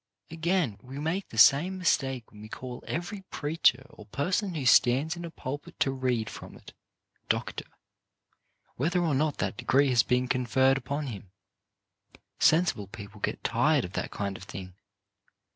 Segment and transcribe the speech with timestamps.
[0.31, 5.15] Again, we make the same mistake when we call every preacher or person who stands
[5.15, 6.73] in a pulpit to read from it,"
[7.29, 7.65] Doctor,"
[8.77, 11.29] whether or not RIGHT NAMES 65 that degree has been conferred upon him.
[12.39, 14.73] Sen sible people get tired of that kind of thing.